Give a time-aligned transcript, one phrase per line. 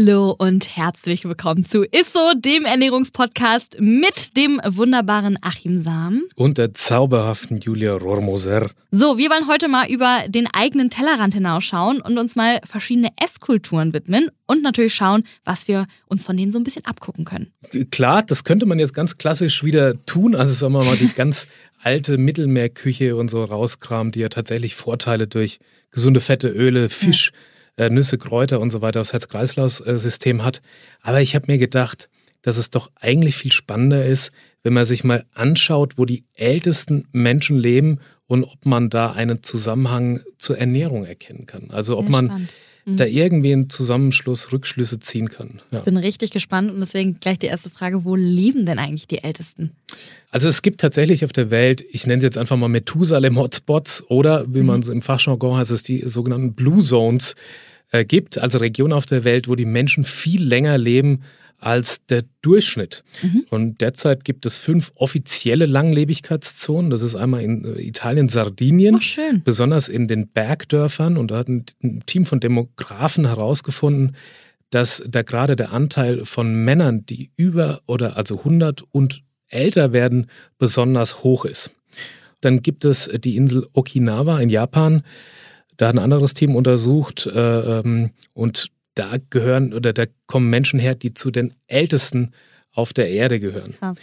[0.00, 6.22] Hallo und herzlich willkommen zu Isso, dem Ernährungspodcast mit dem wunderbaren Achim Sam.
[6.36, 8.70] Und der zauberhaften Julia Rormoser.
[8.90, 13.92] So, wir wollen heute mal über den eigenen Tellerrand hinausschauen und uns mal verschiedene Esskulturen
[13.92, 17.52] widmen und natürlich schauen, was wir uns von denen so ein bisschen abgucken können.
[17.90, 20.34] Klar, das könnte man jetzt ganz klassisch wieder tun.
[20.34, 21.46] Also sagen wir mal die ganz
[21.82, 25.58] alte Mittelmeerküche und so rauskramen, die ja tatsächlich Vorteile durch
[25.90, 27.32] gesunde Fette, Öle, Fisch.
[27.34, 27.38] Ja
[27.80, 30.60] äh, Nüsse, Kräuter und so weiter, das Herz-Kreislauf-System hat.
[31.00, 32.10] Aber ich habe mir gedacht,
[32.42, 37.06] dass es doch eigentlich viel spannender ist, wenn man sich mal anschaut, wo die ältesten
[37.12, 41.70] Menschen leben und ob man da einen Zusammenhang zur Ernährung erkennen kann.
[41.70, 42.54] Also ob man spannend.
[42.84, 42.96] Mhm.
[42.96, 45.62] da irgendwie einen Zusammenschluss, Rückschlüsse ziehen kann.
[45.70, 45.78] Ja.
[45.78, 49.24] Ich bin richtig gespannt und deswegen gleich die erste Frage, wo leben denn eigentlich die
[49.24, 49.72] Ältesten?
[50.30, 54.44] Also es gibt tatsächlich auf der Welt, ich nenne sie jetzt einfach mal Methusalem-Hotspots oder
[54.52, 54.66] wie mhm.
[54.66, 57.34] man es im Fachjargon heißt, es die sogenannten Blue Zones
[57.90, 61.22] äh, gibt, also Regionen auf der Welt, wo die Menschen viel länger leben
[61.58, 63.04] als der Durchschnitt.
[63.22, 63.44] Mhm.
[63.50, 66.90] Und derzeit gibt es fünf offizielle Langlebigkeitszonen.
[66.90, 69.42] Das ist einmal in äh, Italien, Sardinien, Ach, schön.
[69.44, 71.16] besonders in den Bergdörfern.
[71.16, 74.16] Und da hat ein, ein Team von Demografen herausgefunden,
[74.70, 80.26] dass da gerade der Anteil von Männern, die über oder also 100 und älter werden,
[80.58, 81.72] besonders hoch ist.
[82.40, 85.02] Dann gibt es die Insel Okinawa in Japan.
[85.80, 90.78] Da hat ein anderes Team untersucht äh, ähm, und da gehören oder da kommen Menschen
[90.78, 92.32] her, die zu den ältesten
[92.70, 93.72] auf der Erde gehören.
[93.72, 93.96] Krass.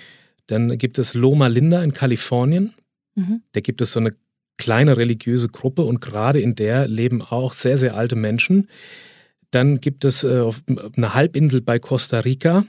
[0.47, 2.73] Dann gibt es Loma Linda in Kalifornien.
[3.13, 3.43] Mhm.
[3.51, 4.15] Da gibt es so eine
[4.57, 8.69] kleine religiöse Gruppe und gerade in der leben auch sehr, sehr alte Menschen.
[9.51, 10.49] Dann gibt es äh,
[10.95, 12.65] eine Halbinsel bei Costa Rica.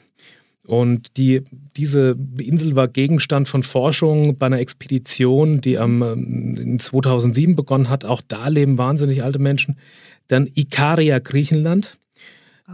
[0.69, 1.45] Und die,
[1.79, 7.89] diese Insel war Gegenstand von Forschung bei einer Expedition, die am, ähm, in 2007 begonnen
[7.89, 8.05] hat.
[8.05, 9.79] Auch da leben wahnsinnig alte Menschen.
[10.27, 11.97] Dann Ikaria, Griechenland.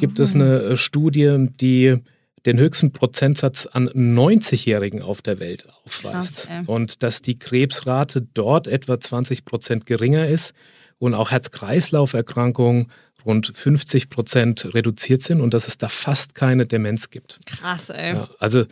[0.00, 0.24] Gibt oh.
[0.24, 1.98] es eine äh, Studie, die
[2.46, 6.48] den höchsten Prozentsatz an 90-Jährigen auf der Welt aufweist.
[6.48, 10.52] Krass, und dass die Krebsrate dort etwa 20 Prozent geringer ist
[10.98, 12.90] und auch Herz-Kreislauf-Erkrankungen
[13.24, 17.40] rund 50 Prozent reduziert sind und dass es da fast keine Demenz gibt.
[17.46, 18.14] Krass, ey.
[18.14, 18.64] Ja, also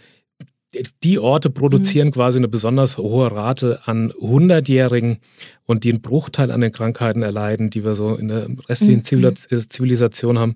[1.02, 2.12] die Orte produzieren mhm.
[2.12, 5.18] quasi eine besonders hohe Rate an 100-Jährigen
[5.64, 9.36] und die einen Bruchteil an den Krankheiten erleiden, die wir so in der restlichen mhm.
[9.68, 10.54] Zivilisation haben.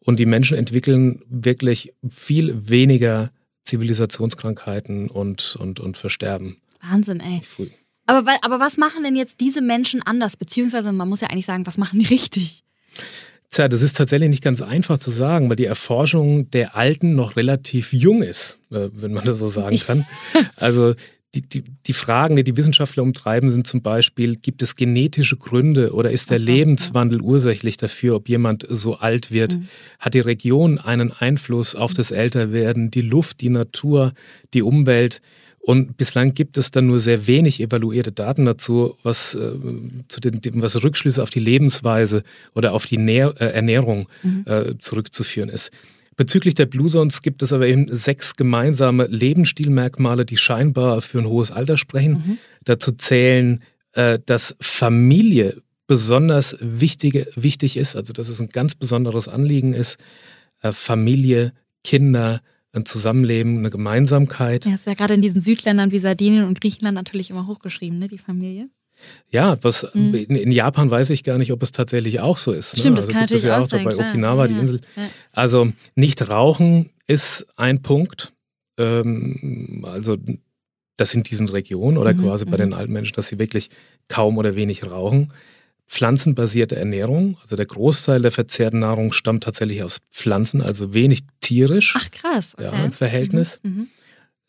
[0.00, 3.30] Und die Menschen entwickeln wirklich viel weniger
[3.64, 6.58] Zivilisationskrankheiten und, und, und versterben.
[6.82, 7.40] Wahnsinn, ey.
[7.42, 7.68] Früh.
[8.06, 10.36] Aber, aber was machen denn jetzt diese Menschen anders?
[10.36, 12.62] Beziehungsweise man muss ja eigentlich sagen, was machen die richtig?
[13.50, 17.36] Tja, das ist tatsächlich nicht ganz einfach zu sagen, weil die Erforschung der Alten noch
[17.36, 20.06] relativ jung ist, äh, wenn man das so sagen kann.
[20.56, 20.94] Also
[21.34, 25.92] die, die, die Fragen, die die Wissenschaftler umtreiben, sind zum Beispiel, gibt es genetische Gründe
[25.92, 27.24] oder ist der so, Lebenswandel ja.
[27.24, 29.56] ursächlich dafür, ob jemand so alt wird?
[29.56, 29.68] Mhm.
[29.98, 34.12] Hat die Region einen Einfluss auf das Älterwerden, die Luft, die Natur,
[34.54, 35.20] die Umwelt?
[35.66, 39.50] Und bislang gibt es dann nur sehr wenig evaluierte Daten dazu, was, äh,
[40.06, 42.22] zu den, was Rückschlüsse auf die Lebensweise
[42.54, 44.44] oder auf die Nähr, äh, Ernährung mhm.
[44.46, 45.72] äh, zurückzuführen ist.
[46.14, 51.26] Bezüglich der Blue Zones gibt es aber eben sechs gemeinsame Lebensstilmerkmale, die scheinbar für ein
[51.26, 52.12] hohes Alter sprechen.
[52.12, 52.38] Mhm.
[52.64, 53.60] Dazu zählen,
[53.90, 59.98] äh, dass Familie besonders wichtige, wichtig ist, also dass es ein ganz besonderes Anliegen ist.
[60.62, 62.40] Äh, Familie, Kinder,
[62.76, 64.66] ein Zusammenleben, eine Gemeinsamkeit.
[64.66, 68.08] Ja, ist ja gerade in diesen Südländern wie Sardinien und Griechenland natürlich immer hochgeschrieben, ne,
[68.08, 68.68] die Familie.
[69.30, 70.14] Ja, was mhm.
[70.14, 72.76] in, in, Japan weiß ich gar nicht, ob es tatsächlich auch so ist.
[72.76, 72.80] Ne?
[72.80, 73.02] Stimmt, ne?
[73.02, 74.10] also das kann natürlich ja auch sein, bei klar.
[74.10, 74.80] Okinawa, ja, die Insel.
[74.96, 75.10] Ja.
[75.32, 78.32] Also nicht rauchen ist ein Punkt.
[78.78, 80.16] Ähm, also
[80.96, 82.62] das in diesen Regionen oder mhm, quasi bei mhm.
[82.62, 83.68] den alten Menschen, dass sie wirklich
[84.08, 85.32] kaum oder wenig rauchen
[85.86, 87.38] pflanzenbasierte Ernährung.
[87.42, 91.94] Also der Großteil der verzehrten Nahrung stammt tatsächlich aus Pflanzen, also wenig tierisch.
[91.96, 92.54] Ach krass.
[92.54, 92.64] Okay.
[92.64, 93.60] Ja, im Verhältnis.
[93.62, 93.88] Mhm, mhm.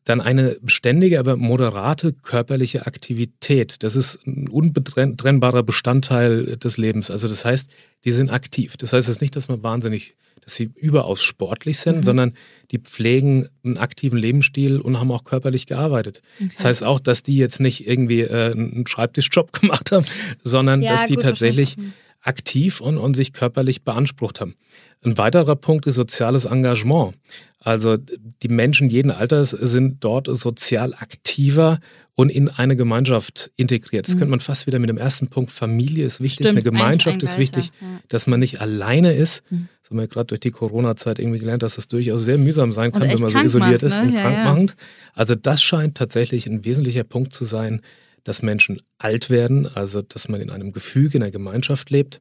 [0.03, 3.83] Dann eine ständige, aber moderate körperliche Aktivität.
[3.83, 7.11] Das ist ein untrennbarer Bestandteil des Lebens.
[7.11, 7.69] Also das heißt,
[8.05, 8.77] die sind aktiv.
[8.77, 10.15] Das heißt jetzt nicht, dass man wahnsinnig
[10.47, 12.03] dass sie überaus sportlich sind, mhm.
[12.03, 12.33] sondern
[12.71, 16.21] die pflegen einen aktiven Lebensstil und haben auch körperlich gearbeitet.
[16.39, 16.51] Okay.
[16.55, 20.05] Das heißt auch, dass die jetzt nicht irgendwie äh, einen Schreibtischjob gemacht haben,
[20.43, 21.75] sondern ja, dass die tatsächlich
[22.21, 24.55] aktiv und, und sich körperlich beansprucht haben.
[25.03, 27.15] Ein weiterer Punkt ist soziales Engagement.
[27.59, 31.79] Also die Menschen jeden Alters sind dort sozial aktiver
[32.15, 34.07] und in eine Gemeinschaft integriert.
[34.07, 34.19] Das mhm.
[34.19, 37.37] könnte man fast wieder mit dem ersten Punkt, Familie ist wichtig, Stimmt, eine Gemeinschaft ist
[37.37, 37.87] wichtig, ja.
[38.07, 39.69] dass man nicht alleine ist, mhm.
[39.87, 42.91] Das haben wir gerade durch die Corona-Zeit irgendwie gelernt, dass das durchaus sehr mühsam sein
[42.91, 44.17] kann, wenn man so isoliert krank ist macht, und ne?
[44.17, 44.75] Ja, krank ja.
[45.13, 47.79] Also das scheint tatsächlich ein wesentlicher Punkt zu sein,
[48.25, 52.19] dass Menschen alt werden, also dass man in einem Gefüge, in einer Gemeinschaft lebt.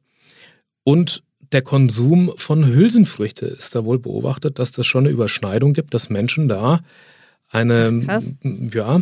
[0.85, 5.93] Und der Konsum von Hülsenfrüchte ist da wohl beobachtet, dass das schon eine Überschneidung gibt,
[5.93, 6.81] dass Menschen da
[7.49, 8.25] eine, krass.
[8.73, 9.01] ja,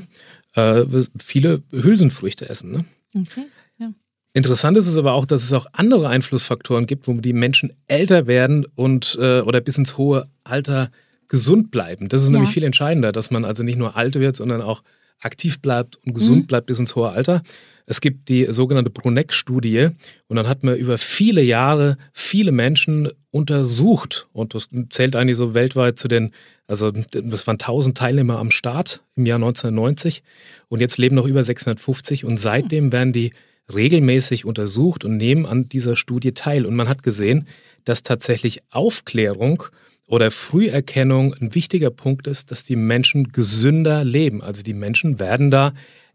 [0.53, 0.85] äh,
[1.19, 2.71] viele Hülsenfrüchte essen.
[2.71, 2.85] Ne?
[3.15, 3.45] Okay.
[3.79, 3.91] Ja.
[4.33, 8.27] Interessant ist es aber auch, dass es auch andere Einflussfaktoren gibt, wo die Menschen älter
[8.27, 10.91] werden und äh, oder bis ins hohe Alter
[11.27, 12.07] gesund bleiben.
[12.09, 12.33] Das ist Ja.
[12.33, 14.83] nämlich viel entscheidender, dass man also nicht nur alt wird, sondern auch
[15.19, 16.47] aktiv bleibt und gesund Mhm.
[16.47, 17.41] bleibt bis ins hohe Alter.
[17.87, 19.89] Es gibt die sogenannte Bruneck-Studie
[20.27, 25.53] und dann hat man über viele Jahre viele Menschen untersucht und das zählt eigentlich so
[25.53, 26.31] weltweit zu den,
[26.67, 30.23] also das waren 1000 Teilnehmer am Start im Jahr 1990
[30.67, 33.33] und jetzt leben noch über 650 und seitdem werden die
[33.73, 36.65] regelmäßig untersucht und nehmen an dieser Studie teil.
[36.65, 37.47] Und man hat gesehen,
[37.83, 39.63] dass tatsächlich Aufklärung
[40.07, 44.41] oder Früherkennung ein wichtiger Punkt ist, dass die Menschen gesünder leben.
[44.41, 45.73] Also die Menschen werden da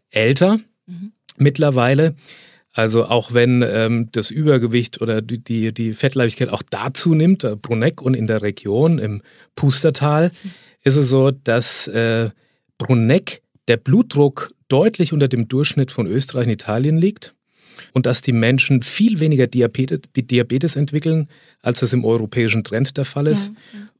[0.09, 1.11] älter Mhm.
[1.37, 2.15] mittlerweile.
[2.73, 7.55] Also auch wenn ähm, das Übergewicht oder die, die, die Fettleibigkeit auch dazu nimmt, äh,
[7.55, 9.21] Bruneck und in der Region im
[9.55, 10.31] Pustertal,
[10.83, 12.29] ist es so, dass äh,
[12.77, 17.35] Bruneck der Blutdruck deutlich unter dem Durchschnitt von Österreich und Italien liegt
[17.93, 21.27] und dass die Menschen viel weniger Diabetes, Diabetes entwickeln,
[21.61, 23.51] als es im europäischen Trend der Fall ist.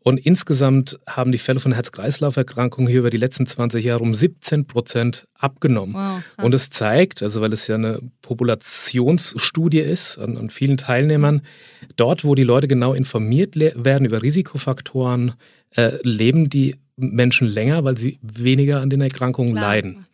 [0.03, 4.65] Und insgesamt haben die Fälle von Herz-Kreislauf-Erkrankungen hier über die letzten 20 Jahre um 17
[4.65, 5.94] Prozent abgenommen.
[5.94, 6.23] Wow.
[6.44, 11.41] Und es zeigt, also weil es ja eine Populationsstudie ist an, an vielen Teilnehmern,
[11.97, 15.33] dort, wo die Leute genau informiert werden über Risikofaktoren,
[15.75, 20.06] äh, leben die Menschen länger, weil sie weniger an den Erkrankungen Klar, leiden.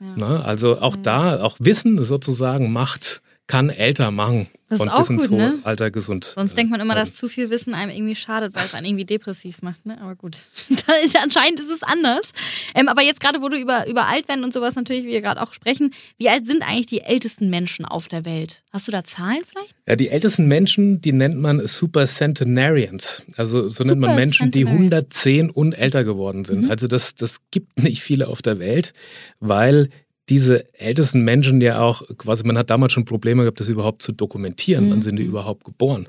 [0.00, 0.16] Ja.
[0.16, 0.44] Ne?
[0.44, 5.10] Also auch da, auch Wissen sozusagen macht, kann älter machen Das ist und auch bis
[5.10, 5.58] ins gut, hohe ne?
[5.64, 6.24] Alter gesund.
[6.36, 9.04] Sonst denkt man immer, dass zu viel Wissen einem irgendwie schadet, weil es einen irgendwie
[9.04, 9.84] depressiv macht.
[9.84, 10.00] Ne?
[10.00, 10.36] Aber gut,
[11.04, 12.30] ist, anscheinend ist es anders.
[12.76, 15.42] Ähm, aber jetzt gerade, wo du über, über Altwerden und sowas natürlich, wie wir gerade
[15.42, 18.62] auch sprechen, wie alt sind eigentlich die ältesten Menschen auf der Welt?
[18.72, 19.74] Hast du da Zahlen vielleicht?
[19.88, 23.24] Ja, die ältesten Menschen, die nennt man Supercentenarians.
[23.36, 25.26] Also so nennt man Menschen, die Supercentenarians.
[25.26, 26.66] 110 und älter geworden sind.
[26.66, 26.70] Mhm.
[26.70, 28.92] Also das, das gibt nicht viele auf der Welt,
[29.40, 29.88] weil
[30.30, 34.12] diese ältesten Menschen ja auch, quasi, man hat damals schon Probleme gehabt, das überhaupt zu
[34.12, 34.86] dokumentieren.
[34.86, 34.90] Mhm.
[34.92, 36.06] Wann sind die überhaupt geboren?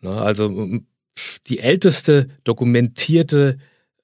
[0.00, 0.86] Na, also m,
[1.48, 3.58] die älteste dokumentierte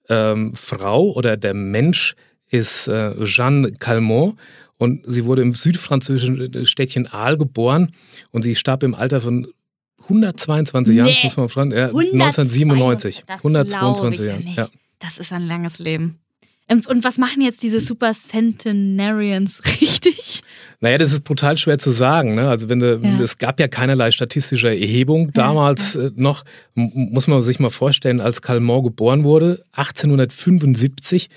[0.09, 2.14] ähm, Frau oder der Mensch
[2.50, 4.35] ist äh, Jeanne Calment
[4.79, 7.93] und sie wurde im südfranzösischen Städtchen Aal geboren
[8.31, 9.47] und sie starb im Alter von
[10.03, 11.25] 122 Jahren, das Nee.
[11.25, 13.25] muss man fragen, ja, 192.
[13.25, 13.25] 1997.
[13.26, 14.69] Das 122 glaub ich ja Jahre.
[14.73, 14.79] Ja.
[14.99, 16.19] Das ist ein langes Leben.
[16.69, 20.43] Ähm, Und was machen jetzt diese Super Centenarians richtig?
[20.81, 22.35] Naja, das ist brutal schwer zu sagen.
[22.35, 22.49] Ne?
[22.49, 23.20] Also wenn du, Ja.
[23.20, 26.44] es gab ja keinerlei statistische Erhebung damals äh, noch.
[26.75, 31.29] Muss man sich mal vorstellen, als Calment geboren wurde, 1875,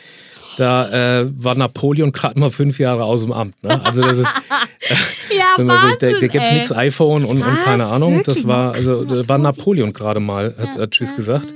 [0.58, 3.62] da äh, war Napoleon gerade mal fünf Jahre aus dem Amt.
[3.64, 3.84] Ne?
[3.84, 4.34] Also das ist,
[5.38, 8.22] Ja, wenn man sich, da, da Wahnsinn, gibt's nichts iPhone und, und keine Ahnung.
[8.24, 9.44] Das war, also da war 1875.
[9.44, 11.54] Napoleon gerade mal, hat, Ja, hat Tschüss ja, gesagt.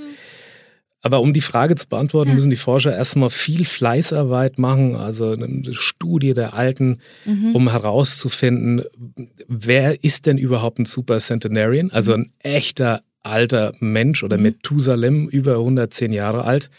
[1.01, 1.05] Ja.
[1.05, 5.73] Aber um die Frage zu beantworten, müssen die Forscher erstmal viel Fleißarbeit machen, also eine
[5.73, 7.55] Studie der Alten, Mhm.
[7.55, 8.83] um herauszufinden,
[9.47, 14.43] wer ist denn überhaupt ein Supercentenarian, also ein echter alter Mensch oder Mhm.
[14.43, 16.69] Methusalem, über 110 Jahre alt.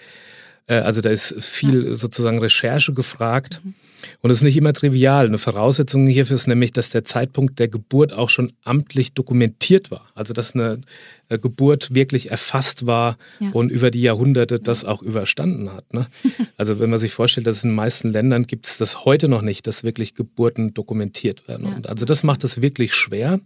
[0.67, 3.61] Äh, Also da ist viel sozusagen Recherche gefragt.
[3.65, 3.75] Mhm.
[4.21, 5.27] Und es ist nicht immer trivial.
[5.27, 10.07] Eine Voraussetzung hierfür ist nämlich, dass der Zeitpunkt der Geburt auch schon amtlich dokumentiert war.
[10.15, 10.81] Also dass eine
[11.29, 13.51] äh, Geburt wirklich erfasst war Ja.
[13.53, 15.93] und über die Jahrhunderte das auch überstanden hat.
[15.95, 16.07] Ne?
[16.57, 19.43] Also wenn man sich vorstellt, dass in den meisten Ländern gibt es das heute noch
[19.43, 21.67] nicht, dass wirklich Geburten dokumentiert werden.
[21.69, 21.75] Ja.
[21.77, 23.41] Und also das macht es wirklich schwer.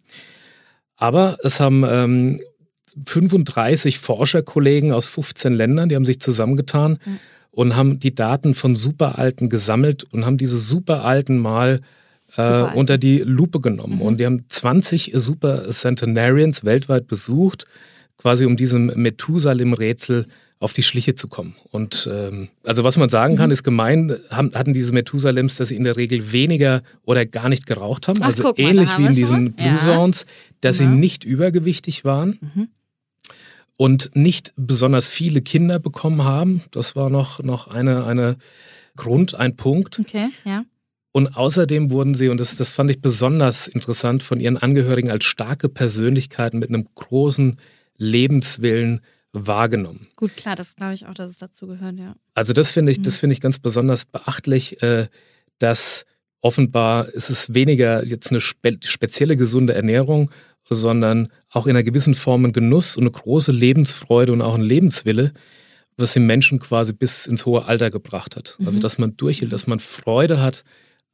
[0.96, 2.40] Aber es haben ähm,
[3.06, 7.18] 35 Forscherkollegen aus 15 Ländern, die haben sich zusammengetan Mhm.
[7.54, 11.80] Und haben die Daten von Superalten gesammelt und haben diese Superalten mal
[12.36, 13.96] äh, unter die Lupe genommen.
[13.96, 14.02] Mhm.
[14.02, 17.66] Und die haben 20 Super Centenarians weltweit besucht,
[18.18, 20.26] quasi um diesem Methusalem-Rätsel
[20.60, 21.56] auf die Schliche zu kommen.
[21.72, 23.38] Und ähm, also was man sagen Mhm.
[23.38, 27.48] kann, ist gemein, haben, hatten diese Methusalems, dass sie in der Regel weniger oder gar
[27.48, 28.18] nicht geraucht haben.
[28.22, 29.76] Ach, also mal, ähnlich wie in diesen Blue Ja.
[29.76, 30.26] Zones,
[30.60, 30.84] dass Ja.
[30.84, 32.68] sie nicht übergewichtig waren Mhm.
[33.76, 36.62] Und nicht besonders viele Kinder bekommen haben.
[36.70, 38.36] Das war noch, noch eine, eine
[38.96, 39.98] Grund, ein Punkt.
[39.98, 40.64] Okay, ja.
[41.12, 45.24] Und außerdem wurden sie, und das, das fand ich besonders interessant, von ihren Angehörigen als
[45.24, 47.56] starke Persönlichkeiten mit einem großen
[47.96, 49.00] Lebenswillen
[49.32, 50.08] wahrgenommen.
[50.16, 52.14] Gut, klar, das glaube ich auch, dass es dazu gehört, ja.
[52.34, 53.02] Also das finde ich, Mhm.
[53.04, 55.08] das finde ich ganz besonders beachtlich, äh,
[55.58, 56.04] dass
[56.40, 60.30] offenbar ist es weniger jetzt eine spe spezielle gesunde Ernährung,
[60.68, 64.62] sondern auch in einer gewissen Form ein Genuss und eine große Lebensfreude und auch ein
[64.62, 65.32] Lebenswille,
[65.96, 68.56] was den Menschen quasi bis ins hohe Alter gebracht hat.
[68.64, 68.82] Also Mhm.
[68.82, 70.64] dass man durchhält, dass man Freude hat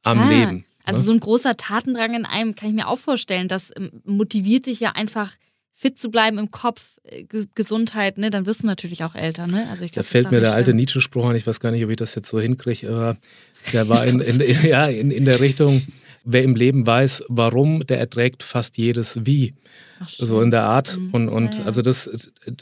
[0.03, 0.29] am Klar.
[0.29, 0.65] Leben.
[0.83, 1.05] Also ne?
[1.05, 3.47] so ein großer Tatendrang in einem kann ich mir auch vorstellen.
[3.47, 5.31] Das ähm, motiviert dich ja einfach
[5.73, 8.29] fit zu bleiben im Kopf, äh, Ge Gesundheit, ne?
[8.29, 9.67] Dann wirst du natürlich auch älter, ne?
[9.69, 10.73] Also ich Da glaub, das fällt mir der alte.
[10.73, 13.17] Nietzsche-Spruch an, ich weiß gar nicht, ob ich das jetzt so hinkriege, aber
[13.73, 15.81] der war in, in, ja, in, in der Richtung,
[16.23, 19.53] wer im Leben weiß, warum, der erträgt fast jedes Wie.
[19.99, 20.09] Ach.
[20.09, 20.97] So in der Art.
[20.97, 21.09] Mhm.
[21.11, 21.65] Und, und Ja, ja.
[21.65, 22.09] also das,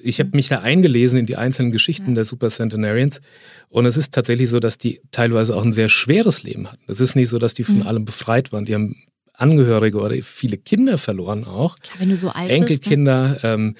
[0.01, 3.22] ich habe mich da eingelesen in die einzelnen Geschichten der Super Centenarians.
[3.70, 6.84] Und es ist tatsächlich so, dass die teilweise auch ein sehr schweres Leben hatten.
[6.88, 7.88] Es ist nicht so, dass die von Mhm.
[7.88, 8.66] allem befreit waren.
[8.66, 8.96] Die haben
[9.34, 11.78] Angehörige oder viele Kinder verloren auch.
[11.80, 12.50] Klar, wenn du so alt bist.
[12.50, 12.56] Ne?
[12.58, 13.75] Enkelkinder, ähm,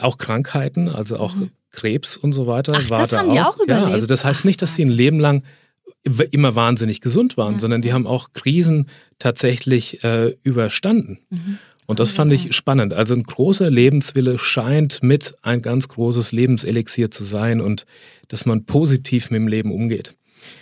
[0.00, 1.36] auch Krankheiten, also auch
[1.70, 2.72] Krebs und so weiter.
[2.72, 2.78] Mhm.
[2.84, 3.92] Ach, war das da haben die auch Ja, überlebt?
[3.92, 5.44] also das heißt Ach, nicht, dass sie ein Leben lang
[6.04, 8.86] immer wahnsinnig gesund waren, Ja, sondern die haben auch Krisen
[9.18, 11.18] tatsächlich äh, überstanden.
[11.30, 11.58] Mhm.
[11.86, 12.92] Und das fand ich spannend.
[12.92, 17.86] Also ein großer Lebenswille scheint mit ein ganz großes Lebenselixier zu sein und
[18.28, 20.14] dass man positiv mit dem Leben umgeht.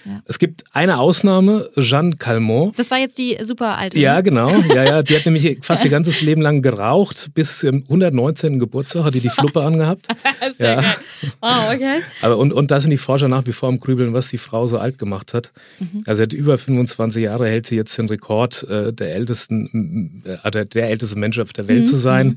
[0.04, 0.20] Ja.
[0.26, 2.78] Es gibt eine Ausnahme, Jeanne Calment.
[2.78, 3.98] Das war jetzt die super alte.
[3.98, 4.22] Ja, ne?
[4.22, 4.48] genau.
[4.74, 5.02] Ja, ja.
[5.02, 7.30] Die hat nämlich fast ihr ganzes Leben lang geraucht.
[7.34, 8.58] Bis zum 119.
[8.58, 10.08] Geburtstag hat die die Fluppe angehabt.
[10.58, 10.80] Sehr Ja.
[10.80, 10.94] geil.
[11.40, 12.00] Wow, okay.
[12.22, 14.66] Aber und, und da sind die Forscher nach wie vor am Grübeln, was die Frau
[14.66, 15.52] so alt gemacht hat.
[15.80, 16.02] Mhm.
[16.06, 20.50] Also sie hat über 25 Jahre, hält sie jetzt den Rekord, äh, der ältesten, äh,
[20.50, 21.86] der, der älteste Mensch auf der Welt Mhm.
[21.86, 22.32] zu sein.
[22.32, 22.36] Äh,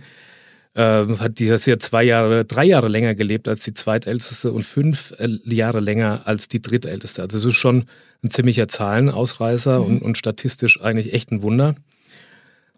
[0.75, 5.13] hat die hat ja zwei Jahre, drei Jahre länger gelebt als die zweitälteste und fünf
[5.17, 7.21] äh, Jahre länger als die drittälteste.
[7.23, 7.85] Also das ist schon
[8.23, 11.75] ein ziemlicher Zahlenausreißer und, und statistisch eigentlich echt ein Wunder.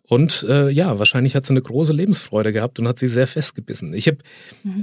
[0.03, 3.93] Und äh, ja, wahrscheinlich hat sie eine große Lebensfreude gehabt und hat sie sehr festgebissen.
[3.93, 4.17] Ich habe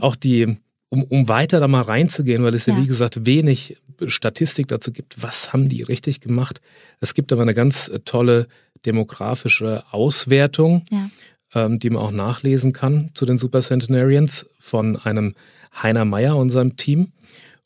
[0.01, 0.57] auch die,
[0.89, 2.83] um, um weiter da mal reinzugehen, weil es ja, Ja.
[2.83, 6.61] wie gesagt wenig Statistik dazu gibt, was haben die richtig gemacht.
[7.01, 8.47] Es gibt aber eine ganz äh, tolle
[8.87, 11.11] demografische Auswertung, Ja.
[11.55, 15.35] Ähm, die man auch nachlesen kann zu den Super Centenarians von einem
[15.83, 17.13] Heiner Meyer und seinem Team.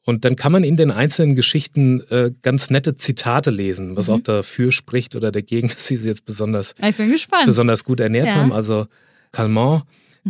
[0.05, 4.15] Und dann kann man in den einzelnen Geschichten äh, ganz nette Zitate lesen, was Mhm.
[4.15, 7.47] auch dafür spricht oder dagegen, dass sie sie jetzt besonders gespannt.
[7.47, 8.35] besonders gut ernährt Ja.
[8.37, 8.41] Mhm.
[8.41, 8.53] haben.
[8.53, 8.87] Also
[9.31, 9.85] Calmont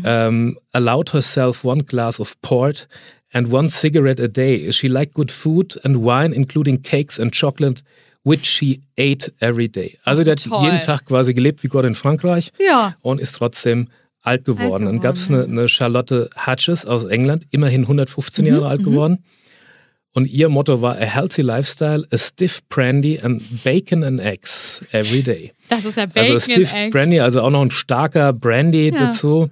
[0.04, 2.88] ähm, allowed herself one glass of port
[3.32, 4.70] and one cigarette a day.
[4.72, 7.82] She liked good food and wine, including cakes and chocolate,
[8.24, 9.98] which she ate every day.
[10.04, 10.64] Also der hat Toll.
[10.64, 12.94] jeden Tag quasi gelebt wie Gott in Frankreich Ja.
[13.00, 13.88] und ist trotzdem
[14.22, 14.84] alt geworden.
[14.86, 18.84] Dann geworden, gab es eine, eine Charlotte Hutches aus England, immerhin 115 Mhm, Jahre alt
[18.84, 19.18] geworden.
[20.14, 25.22] Und ihr Motto war a healthy lifestyle, a stiff brandy and bacon and eggs every
[25.22, 25.52] day.
[25.70, 26.92] Das ist ja Bacon Also Stiff Eggs.
[26.92, 28.98] Brandy, also auch noch ein starker Brandy Ja.
[29.06, 29.50] dazu.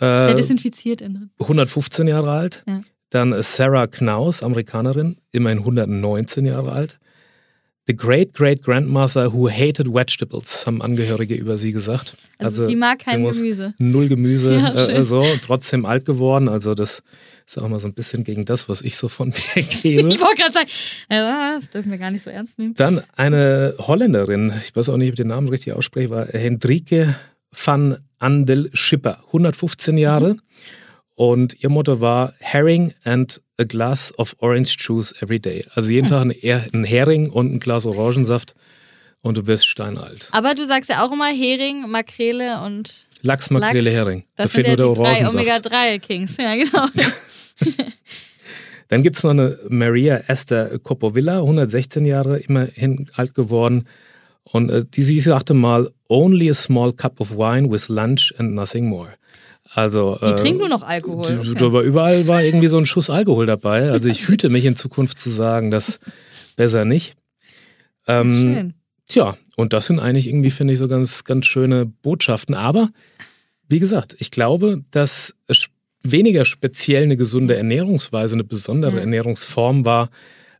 [0.00, 1.30] Der Äh, desinfiziert innen.
[1.40, 2.62] 115 Jahre alt.
[2.68, 2.80] Ja.
[3.10, 6.98] Dann Sarah Knaus, Amerikanerin, immerhin 119 Jahre alt.
[7.88, 12.14] The Great Great Grandmother who hated vegetables, haben Angehörige über sie gesagt.
[12.36, 13.72] Also sie mag kein sie Gemüse.
[13.78, 16.50] Null Gemüse, Ja, äh, so, trotzdem alt geworden.
[16.50, 17.02] Also das
[17.46, 20.12] ist auch mal so ein bisschen gegen das, was ich so von mir gebe.
[20.12, 20.68] Ich wollte gerade sagen,
[21.10, 22.74] ja, das dürfen wir gar nicht so ernst nehmen.
[22.74, 27.16] Dann eine Holländerin, ich weiß auch nicht, ob ich den Namen richtig ausspreche, war Hendrike
[27.52, 30.36] van Andel Schipper, 115 Jahre.
[31.18, 35.64] Und ihr Motto war Herring and a glass of orange juice every day.
[35.74, 38.54] Also jeden Tag ein, Er- Hering und ein Glas Orangensaft
[39.22, 40.28] und du wirst steinalt.
[40.30, 43.96] Aber du sagst ja auch immer Hering, Makrele und Lachs, Makrele, Lachs.
[43.96, 44.24] Hering.
[44.36, 45.66] das da fehlt ja nur der drei Orangensaft.
[45.66, 46.36] Omega-3-Kings.
[46.36, 46.86] Ja, genau.
[48.86, 53.88] Dann gibt's noch eine Maria Esther Copovilla, 116 Jahre, immerhin alt geworden.
[54.44, 58.54] Und äh, die sie sagte mal, only a small cup of wine with lunch and
[58.54, 59.14] nothing more.
[59.78, 61.24] Also, Die äh, trinken nur noch Alkohol.
[61.54, 61.86] die- Okay.
[61.86, 63.90] Überall war irgendwie so ein Schuss Alkohol dabei.
[63.90, 66.00] Also ich hüte mich in Zukunft zu sagen, das
[66.56, 67.14] besser nicht.
[68.06, 68.74] Ähm, Schön.
[69.08, 72.54] Tja, und das sind eigentlich irgendwie, finde ich, so ganz, ganz schöne Botschaften.
[72.54, 72.90] Aber
[73.68, 75.34] wie gesagt, ich glaube, dass
[76.02, 79.00] weniger speziell eine gesunde Ernährungsweise, eine besondere Ja.
[79.00, 80.10] Ernährungsform war,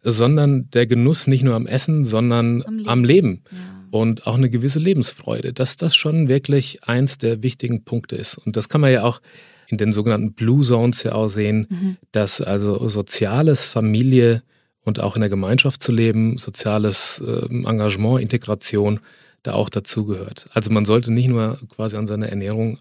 [0.03, 3.43] sondern der Genuss nicht nur am Essen, sondern Am am Leben.
[3.43, 3.43] Leben.
[3.51, 3.59] Ja.
[3.91, 8.39] Und auch eine gewisse Lebensfreude, dass das schon wirklich eins der wichtigen Punkte ist.
[8.39, 9.21] Und das kann man ja auch
[9.69, 11.97] in den sogenannten Blue Zones ja auch sehen, Mhm.
[12.13, 14.43] dass also Soziales, Familie
[14.81, 19.01] und auch in der Gemeinschaft zu leben, soziales ähm, Engagement, Integration
[19.43, 20.49] da auch dazugehört.
[20.53, 22.79] Also man sollte nicht nur quasi an seiner Ernährung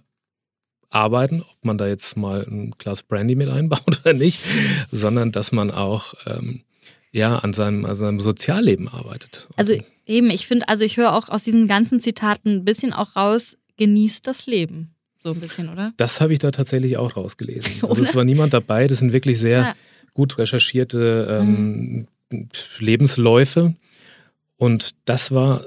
[0.90, 4.40] arbeiten, ob man da jetzt mal ein Glas Brandy mit einbaut oder nicht,
[4.92, 6.62] sondern dass man auch ähm,
[7.12, 9.48] ja an seinem, an seinem Sozialleben arbeitet.
[9.56, 13.16] Also eben, ich finde, also ich höre auch aus diesen ganzen Zitaten ein bisschen auch
[13.16, 14.96] raus, genießt das Leben.
[15.24, 15.94] So ein bisschen, oder?
[15.98, 17.82] Das habe ich da tatsächlich auch rausgelesen.
[17.90, 19.74] Also es war niemand dabei, das sind wirklich sehr Ja.
[20.14, 22.08] gut recherchierte ähm,
[22.80, 23.76] Lebensläufe.
[24.58, 25.64] Und das war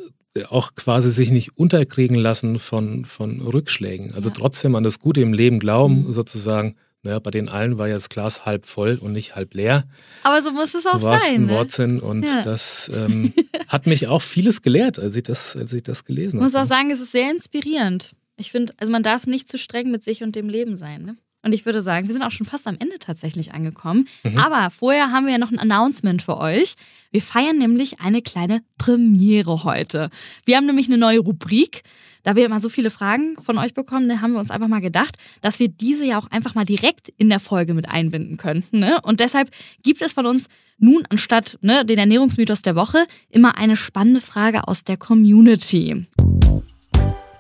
[0.49, 4.15] auch quasi sich nicht unterkriegen lassen von, von Rückschlägen.
[4.15, 4.35] Also ja.
[4.37, 6.13] trotzdem an das Gute im Leben glauben, mhm.
[6.13, 6.77] sozusagen.
[7.03, 9.85] Naja, bei den allen war ja das Glas halb voll und nicht halb leer.
[10.23, 11.35] Aber so muss es auch Was sein.
[11.35, 11.53] Ein ne?
[11.53, 12.43] Wortsinn und ja.
[12.43, 13.33] das ähm,
[13.69, 16.47] hat mich auch vieles gelehrt, als ich das, als ich das gelesen habe.
[16.47, 18.13] Ich muss auch sagen, es ist sehr inspirierend.
[18.37, 21.03] Ich finde, also man darf nicht zu streng mit sich und dem Leben sein.
[21.03, 21.17] Ne?
[21.43, 24.07] Und ich würde sagen, wir sind auch schon fast am Ende tatsächlich angekommen.
[24.25, 24.37] Mhm.
[24.37, 26.75] Aber vorher haben wir ja noch ein Announcement für euch.
[27.11, 30.11] Wir feiern nämlich eine kleine Premiere heute.
[30.45, 31.83] Wir haben nämlich eine neue Rubrik.
[32.23, 34.81] Da wir immer so viele Fragen von euch bekommen, ne, haben wir uns einfach mal
[34.81, 38.79] gedacht, dass wir diese ja auch einfach mal direkt in der Folge mit einbinden könnten.
[38.79, 38.99] Ne?
[39.03, 39.51] Und deshalb
[39.83, 40.49] gibt es von uns
[40.79, 46.07] nun anstatt ne, den Ernährungsmythos der Woche immer eine spannende Frage aus der Community.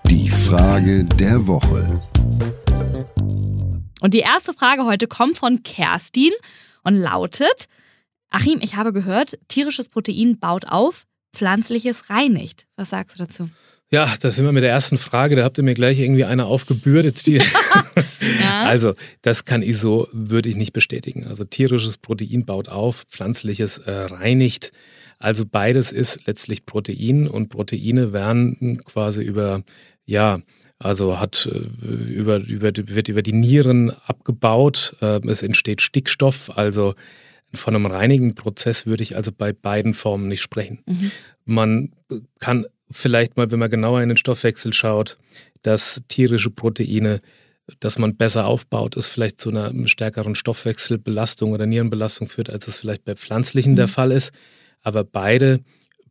[0.08, 2.00] Die Frage der Woche.
[4.00, 6.32] Und die erste Frage heute kommt von Kerstin
[6.84, 7.66] und lautet:
[8.30, 12.66] Achim, ich habe gehört, tierisches Protein baut auf, pflanzliches reinigt.
[12.76, 13.50] Was sagst du dazu?
[13.92, 15.34] Ja, das sind wir mit der ersten Frage.
[15.34, 17.26] Da habt ihr mir gleich irgendwie eine aufgebürdet.
[17.26, 17.42] ja.
[18.62, 21.26] Also, das kann ich so, würde ich nicht bestätigen.
[21.26, 24.70] Also, tierisches Protein baut auf, pflanzliches äh, reinigt.
[25.18, 29.62] Also, beides ist letztlich Protein und Proteine werden quasi über,
[30.06, 30.40] ja,
[30.78, 34.96] also hat äh, über, über, wird über die Nieren abgebaut.
[35.00, 36.56] Äh, es entsteht Stickstoff.
[36.56, 36.94] Also
[37.52, 40.78] von einem reinigen Prozess würde ich also bei beiden Formen nicht sprechen.
[40.86, 41.10] Mhm.
[41.44, 41.92] Man
[42.38, 45.18] kann vielleicht mal, wenn man genauer in den Stoffwechsel schaut,
[45.62, 47.20] dass tierische Proteine,
[47.78, 52.78] dass man besser aufbaut, es vielleicht zu einer stärkeren Stoffwechselbelastung oder Nierenbelastung führt, als es
[52.78, 53.76] vielleicht bei pflanzlichen mhm.
[53.76, 54.32] der Fall ist.
[54.82, 55.60] Aber beide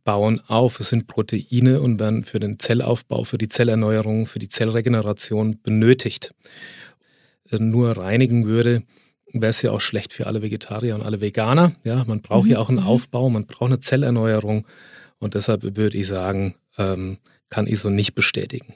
[0.04, 0.80] bauen auf.
[0.80, 6.34] Es sind Proteine und werden für den Zellaufbau, für die Zellerneuerung, für die Zellregeneration benötigt.
[7.50, 8.82] Äh, nur reinigen würde,
[9.32, 11.72] wäre es ja auch schlecht für alle Vegetarier und alle Veganer.
[11.84, 12.52] Ja, man braucht mhm.
[12.52, 12.86] ja auch einen mhm.
[12.86, 14.66] Aufbau, man braucht eine Zellerneuerung
[15.18, 17.18] und deshalb würde ich sagen, ähm,
[17.50, 18.74] kann ich so nicht bestätigen.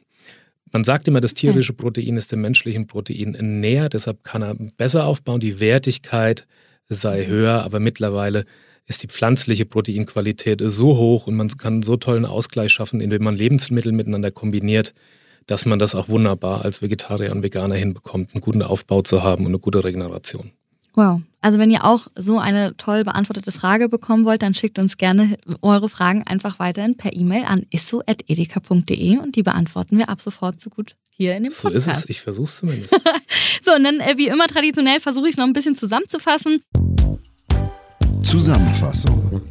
[0.73, 5.06] Man sagt immer, das tierische Protein ist dem menschlichen Protein näher, deshalb kann er besser
[5.06, 6.46] aufbauen, die Wertigkeit
[6.88, 8.45] sei höher, aber mittlerweile
[8.86, 13.36] ist die pflanzliche Proteinqualität so hoch und man kann so tollen Ausgleich schaffen, indem man
[13.36, 14.95] Lebensmittel miteinander kombiniert,
[15.47, 19.45] dass man das auch wunderbar als Vegetarier und Veganer hinbekommt, einen guten Aufbau zu haben
[19.45, 20.50] und eine gute Regeneration.
[20.95, 21.21] Wow.
[21.41, 25.37] Also wenn ihr auch so eine toll beantwortete Frage bekommen wollt, dann schickt uns gerne
[25.61, 30.71] eure Fragen einfach weiterhin per E-Mail an isso.edeka.de und die beantworten wir ab sofort so
[30.71, 31.85] gut hier in dem Podcast.
[31.85, 32.91] So ist es, ich versuche es zumindest.
[33.63, 36.63] so, und dann äh, wie immer traditionell versuche ich es noch ein bisschen zusammenzufassen.
[38.23, 39.43] Zusammenfassung.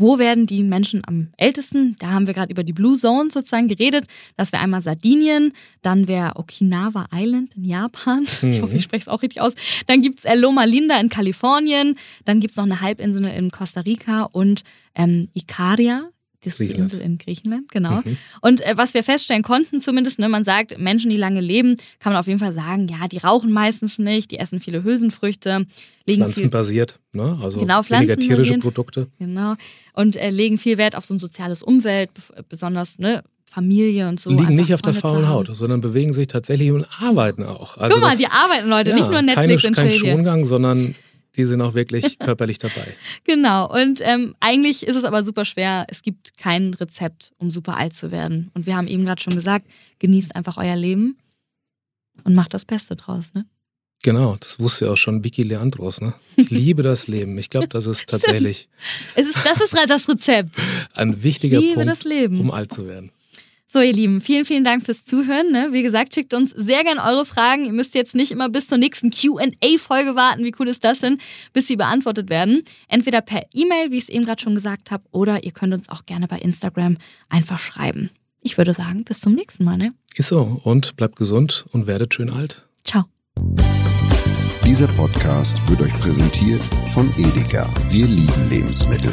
[0.00, 1.96] Wo werden die Menschen am ältesten?
[1.98, 4.04] Da haben wir gerade über die Blue Zone sozusagen geredet.
[4.36, 8.24] Das wäre einmal Sardinien, dann wäre Okinawa Island in Japan.
[8.40, 8.48] Mhm.
[8.58, 9.54] Ich hoffe, ich spreche es auch richtig aus.
[9.86, 11.96] Dann gibt es Loma Linda in Kalifornien.
[12.24, 14.62] Dann gibt es noch eine Halbinsel in Costa Rica und
[14.94, 16.08] ähm, Ikaria
[16.44, 18.00] das ist die Insel in Griechenland, genau.
[18.04, 18.16] Mhm.
[18.42, 22.12] Und äh, was wir feststellen konnten, zumindest, ne, man sagt, Menschen, die lange leben, kann
[22.12, 25.66] man auf jeden Fall sagen, ja, die rauchen meistens nicht, die essen viele Hülsenfrüchte,
[26.06, 27.38] legen Pflanzenbasiert, ne?
[27.42, 29.08] also genau, weniger tierische Produkte.
[29.18, 29.54] Genau.
[29.94, 32.10] Und äh, legen viel Wert auf so ein soziales Umfeld,
[32.48, 34.30] besonders ne, Familie und so.
[34.30, 37.78] Liegen nicht auf der faulen Haut, sondern bewegen sich tatsächlich und arbeiten auch.
[37.78, 40.46] Also Guck mal, das, die arbeiten Leute, ja, nicht nur Netflix keine, und Kein Schongang,
[40.46, 40.94] sondern
[41.38, 42.94] die sind auch wirklich körperlich dabei.
[43.24, 43.72] Genau.
[43.72, 45.86] Und ähm, eigentlich ist es aber super schwer.
[45.88, 48.50] Es gibt kein Rezept, um super alt zu werden.
[48.54, 49.66] Und wir haben eben gerade schon gesagt,
[50.00, 51.16] genießt einfach euer Leben
[52.24, 53.46] und macht das Beste draus, ne?
[54.02, 56.14] Genau, das wusste ja auch schon Vicky Leandros, ne?
[56.36, 57.36] Ich liebe das Leben.
[57.36, 58.68] Ich glaube, das ist tatsächlich.
[59.16, 60.54] es ist, das ist das Rezept.
[60.94, 62.00] Ein wichtiger Punkt,
[62.40, 63.10] um alt zu werden.
[63.70, 65.52] So, ihr Lieben, vielen, vielen Dank fürs Zuhören.
[65.52, 65.68] Ne?
[65.72, 67.66] Wie gesagt, schickt uns sehr gerne eure Fragen.
[67.66, 70.42] Ihr müsst jetzt nicht immer bis zur nächsten QA-Folge warten.
[70.42, 71.18] Wie cool ist das denn?
[71.52, 72.62] Bis sie beantwortet werden.
[72.88, 75.90] Entweder per E-Mail, wie ich es eben gerade schon gesagt habe, oder ihr könnt uns
[75.90, 76.96] auch gerne bei Instagram
[77.28, 78.08] einfach schreiben.
[78.40, 79.76] Ich würde sagen, bis zum nächsten Mal.
[79.76, 79.92] Ne?
[80.14, 80.62] Ist so.
[80.64, 82.66] Und bleibt gesund und werdet schön alt.
[82.84, 83.04] Ciao.
[84.64, 86.62] Dieser Podcast wird euch präsentiert
[86.94, 87.68] von Edeka.
[87.90, 89.12] Wir lieben Lebensmittel.